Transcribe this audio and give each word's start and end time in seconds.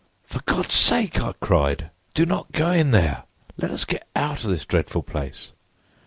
'For 0.23 0.41
God's 0.47 0.73
sake,' 0.73 1.21
I 1.21 1.33
cried, 1.39 1.91
'do 2.15 2.25
not 2.25 2.53
go 2.53 2.71
in 2.71 2.89
there! 2.89 3.25
Let 3.55 3.69
us 3.69 3.85
get 3.85 4.07
out 4.15 4.43
of 4.43 4.49
this 4.49 4.65
dreadful 4.65 5.03
place! 5.03 5.51